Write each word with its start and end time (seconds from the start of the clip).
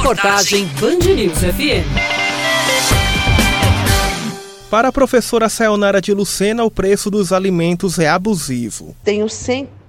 Reportagem 0.00 0.64
Band 0.80 1.14
News 1.14 1.38
FM. 1.40 1.84
Para 4.70 4.88
a 4.88 4.92
professora 4.92 5.50
Sayonara 5.50 6.00
de 6.00 6.14
Lucena, 6.14 6.64
o 6.64 6.70
preço 6.70 7.10
dos 7.10 7.34
alimentos 7.34 7.98
é 7.98 8.08
abusivo. 8.08 8.96
Tenho 9.04 9.28
sentido 9.28 9.79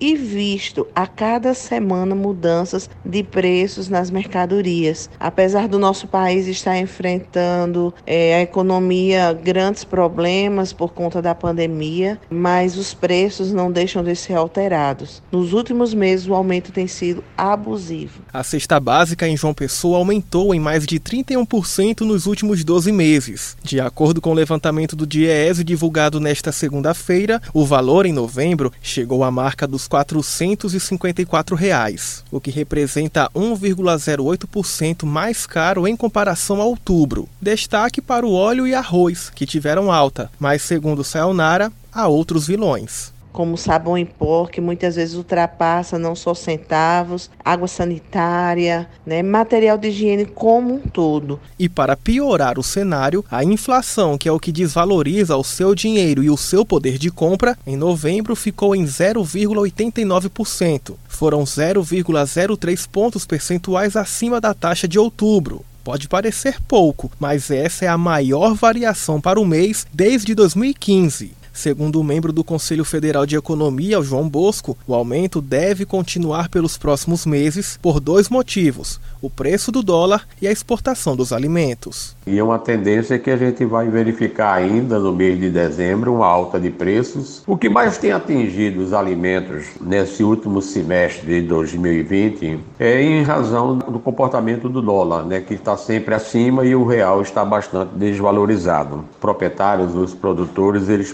e 0.00 0.16
visto 0.16 0.86
a 0.94 1.06
cada 1.06 1.54
semana 1.54 2.14
mudanças 2.14 2.90
de 3.04 3.22
preços 3.22 3.88
nas 3.88 4.10
mercadorias. 4.10 5.08
Apesar 5.18 5.68
do 5.68 5.78
nosso 5.78 6.06
país 6.06 6.46
estar 6.46 6.76
enfrentando 6.76 7.94
é, 8.06 8.34
a 8.34 8.42
economia 8.42 9.32
grandes 9.32 9.84
problemas 9.84 10.72
por 10.72 10.92
conta 10.92 11.22
da 11.22 11.34
pandemia, 11.34 12.20
mas 12.28 12.76
os 12.76 12.92
preços 12.92 13.52
não 13.52 13.70
deixam 13.70 14.02
de 14.02 14.14
ser 14.16 14.34
alterados. 14.34 15.22
Nos 15.30 15.52
últimos 15.52 15.94
meses, 15.94 16.26
o 16.26 16.34
aumento 16.34 16.72
tem 16.72 16.86
sido 16.86 17.22
abusivo. 17.36 18.20
A 18.32 18.42
cesta 18.42 18.80
básica 18.80 19.28
em 19.28 19.36
João 19.36 19.54
Pessoa 19.54 19.98
aumentou 19.98 20.54
em 20.54 20.60
mais 20.60 20.86
de 20.86 20.98
31% 20.98 22.00
nos 22.00 22.26
últimos 22.26 22.64
12 22.64 22.90
meses. 22.92 23.56
De 23.62 23.80
acordo 23.80 24.20
com 24.20 24.30
o 24.30 24.34
levantamento 24.34 24.96
do 24.96 25.06
DIEESE 25.06 25.64
divulgado 25.64 26.20
nesta 26.20 26.52
segunda-feira, 26.52 27.40
o 27.54 27.64
valor 27.64 28.04
em 28.04 28.12
novembro 28.12 28.72
chegou 28.82 29.24
a 29.24 29.27
a 29.28 29.30
marca 29.30 29.66
dos 29.66 29.86
454 29.86 31.54
reais, 31.54 32.24
o 32.30 32.40
que 32.40 32.50
representa 32.50 33.30
1,08% 33.34 35.04
mais 35.04 35.46
caro 35.46 35.86
em 35.86 35.96
comparação 35.96 36.60
a 36.60 36.64
outubro. 36.64 37.28
Destaque 37.40 38.00
para 38.00 38.26
o 38.26 38.32
óleo 38.32 38.66
e 38.66 38.74
arroz, 38.74 39.30
que 39.34 39.46
tiveram 39.46 39.92
alta, 39.92 40.30
mas 40.40 40.62
segundo 40.62 41.04
Sayonara, 41.04 41.70
há 41.92 42.08
outros 42.08 42.46
vilões 42.46 43.16
como 43.38 43.56
sabão 43.56 43.96
em 43.96 44.04
pó, 44.04 44.46
que 44.46 44.60
muitas 44.60 44.96
vezes 44.96 45.14
ultrapassa 45.14 45.96
não 45.96 46.16
só 46.16 46.34
centavos, 46.34 47.30
água 47.44 47.68
sanitária, 47.68 48.88
né, 49.06 49.22
material 49.22 49.78
de 49.78 49.90
higiene 49.90 50.26
como 50.26 50.74
um 50.74 50.80
todo. 50.80 51.38
E 51.56 51.68
para 51.68 51.96
piorar 51.96 52.58
o 52.58 52.64
cenário, 52.64 53.24
a 53.30 53.44
inflação, 53.44 54.18
que 54.18 54.28
é 54.28 54.32
o 54.32 54.40
que 54.40 54.50
desvaloriza 54.50 55.36
o 55.36 55.44
seu 55.44 55.72
dinheiro 55.72 56.24
e 56.24 56.28
o 56.28 56.36
seu 56.36 56.66
poder 56.66 56.98
de 56.98 57.12
compra, 57.12 57.56
em 57.64 57.76
novembro 57.76 58.34
ficou 58.34 58.74
em 58.74 58.82
0,89%. 58.82 60.96
Foram 61.06 61.44
0,03 61.44 62.88
pontos 62.90 63.24
percentuais 63.24 63.94
acima 63.94 64.40
da 64.40 64.52
taxa 64.52 64.88
de 64.88 64.98
outubro. 64.98 65.64
Pode 65.84 66.08
parecer 66.08 66.56
pouco, 66.66 67.08
mas 67.20 67.52
essa 67.52 67.84
é 67.84 67.88
a 67.88 67.96
maior 67.96 68.54
variação 68.54 69.20
para 69.20 69.40
o 69.40 69.46
mês 69.46 69.86
desde 69.94 70.34
2015. 70.34 71.37
Segundo 71.58 71.98
o 71.98 72.04
membro 72.04 72.32
do 72.32 72.44
Conselho 72.44 72.84
Federal 72.84 73.26
de 73.26 73.34
Economia, 73.34 74.00
João 74.00 74.28
Bosco, 74.28 74.78
o 74.86 74.94
aumento 74.94 75.40
deve 75.40 75.84
continuar 75.84 76.48
pelos 76.48 76.78
próximos 76.78 77.26
meses 77.26 77.76
por 77.82 77.98
dois 77.98 78.28
motivos: 78.28 79.00
o 79.20 79.28
preço 79.28 79.72
do 79.72 79.82
dólar 79.82 80.24
e 80.40 80.46
a 80.46 80.52
exportação 80.52 81.16
dos 81.16 81.32
alimentos. 81.32 82.16
E 82.28 82.38
é 82.38 82.44
uma 82.44 82.60
tendência 82.60 83.18
que 83.18 83.28
a 83.28 83.36
gente 83.36 83.64
vai 83.64 83.88
verificar 83.88 84.52
ainda 84.52 85.00
no 85.00 85.12
mês 85.12 85.40
de 85.40 85.50
dezembro 85.50 86.14
uma 86.14 86.26
alta 86.26 86.60
de 86.60 86.70
preços. 86.70 87.42
O 87.44 87.56
que 87.56 87.68
mais 87.68 87.98
tem 87.98 88.12
atingido 88.12 88.80
os 88.80 88.92
alimentos 88.92 89.64
nesse 89.80 90.22
último 90.22 90.62
semestre 90.62 91.40
de 91.40 91.48
2020 91.48 92.60
é 92.78 93.02
em 93.02 93.24
razão 93.24 93.78
do 93.78 93.98
comportamento 93.98 94.68
do 94.68 94.80
dólar, 94.80 95.24
né, 95.24 95.40
que 95.40 95.54
está 95.54 95.76
sempre 95.76 96.14
acima 96.14 96.64
e 96.64 96.76
o 96.76 96.86
real 96.86 97.20
está 97.20 97.44
bastante 97.44 97.96
desvalorizado. 97.96 99.04
Os 99.10 99.16
proprietários, 99.16 99.96
os 99.96 100.14
produtores, 100.14 100.88
eles 100.88 101.12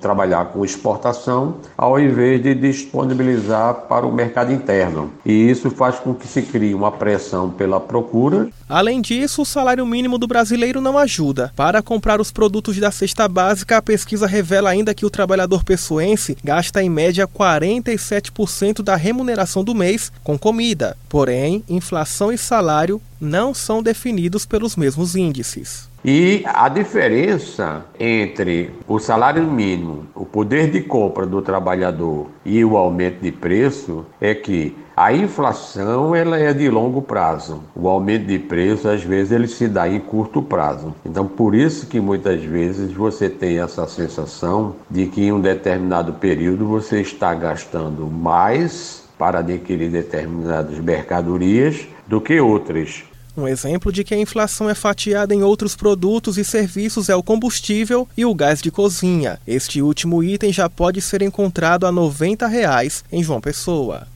trabalhar 0.00 0.46
com 0.46 0.64
exportação 0.64 1.56
ao 1.76 1.98
invés 1.98 2.42
de 2.42 2.54
disponibilizar 2.54 3.74
para 3.88 4.06
o 4.06 4.12
mercado 4.12 4.52
interno. 4.52 5.10
E 5.24 5.50
isso 5.50 5.70
faz 5.70 5.98
com 5.98 6.14
que 6.14 6.26
se 6.26 6.42
crie 6.42 6.74
uma 6.74 6.90
pressão 6.90 7.22
pressão 7.22 7.50
pela 7.50 7.80
procura. 7.80 8.48
Além 8.68 9.00
disso, 9.00 9.42
o 9.42 9.46
salário 9.46 9.84
mínimo 9.86 10.18
do 10.18 10.26
brasileiro 10.26 10.80
não 10.80 10.98
ajuda. 10.98 11.52
Para 11.54 11.82
comprar 11.82 12.20
os 12.20 12.30
produtos 12.30 12.78
da 12.78 12.90
cesta 12.90 13.28
básica, 13.28 13.76
a 13.76 13.82
pesquisa 13.82 14.26
revela 14.26 14.70
ainda 14.70 14.94
que 14.94 15.06
o 15.06 15.10
trabalhador 15.10 15.64
pessoense 15.64 16.36
gasta 16.42 16.82
em 16.82 16.90
média 16.90 17.28
47% 17.28 18.82
da 18.82 18.96
remuneração 18.96 19.62
do 19.62 19.74
mês 19.74 20.12
com 20.24 20.38
comida. 20.38 20.96
Porém, 21.08 21.62
inflação 21.68 22.32
e 22.32 22.38
salário 22.38 23.00
não 23.22 23.54
são 23.54 23.80
definidos 23.80 24.44
pelos 24.44 24.74
mesmos 24.74 25.14
índices. 25.14 25.88
E 26.04 26.42
a 26.44 26.68
diferença 26.68 27.86
entre 27.98 28.70
o 28.88 28.98
salário 28.98 29.44
mínimo, 29.44 30.08
o 30.16 30.26
poder 30.26 30.68
de 30.68 30.80
compra 30.80 31.24
do 31.24 31.40
trabalhador 31.40 32.26
e 32.44 32.64
o 32.64 32.76
aumento 32.76 33.20
de 33.20 33.30
preço 33.30 34.04
é 34.20 34.34
que 34.34 34.76
a 34.96 35.12
inflação 35.12 36.16
ela 36.16 36.36
é 36.36 36.52
de 36.52 36.68
longo 36.68 37.00
prazo. 37.00 37.62
O 37.76 37.88
aumento 37.88 38.26
de 38.26 38.40
preço 38.40 38.88
às 38.88 39.04
vezes 39.04 39.30
ele 39.30 39.46
se 39.46 39.68
dá 39.68 39.88
em 39.88 40.00
curto 40.00 40.42
prazo. 40.42 40.92
Então 41.06 41.28
por 41.28 41.54
isso 41.54 41.86
que 41.86 42.00
muitas 42.00 42.42
vezes 42.42 42.92
você 42.92 43.30
tem 43.30 43.60
essa 43.60 43.86
sensação 43.86 44.74
de 44.90 45.06
que 45.06 45.22
em 45.22 45.32
um 45.32 45.40
determinado 45.40 46.14
período 46.14 46.66
você 46.66 47.00
está 47.00 47.32
gastando 47.32 48.08
mais 48.08 49.04
para 49.16 49.38
adquirir 49.38 49.88
determinadas 49.88 50.80
mercadorias 50.80 51.86
do 52.08 52.20
que 52.20 52.40
outras. 52.40 53.04
Um 53.36 53.48
exemplo 53.48 53.90
de 53.90 54.04
que 54.04 54.14
a 54.14 54.18
inflação 54.18 54.68
é 54.68 54.74
fatiada 54.74 55.34
em 55.34 55.42
outros 55.42 55.74
produtos 55.74 56.36
e 56.36 56.44
serviços 56.44 57.08
é 57.08 57.16
o 57.16 57.22
combustível 57.22 58.06
e 58.16 58.24
o 58.26 58.34
gás 58.34 58.60
de 58.60 58.70
cozinha. 58.70 59.40
Este 59.46 59.80
último 59.80 60.22
item 60.22 60.52
já 60.52 60.68
pode 60.68 61.00
ser 61.00 61.22
encontrado 61.22 61.86
a 61.86 61.92
90 61.92 62.46
reais 62.46 63.02
em 63.10 63.22
João 63.22 63.40
Pessoa. 63.40 64.12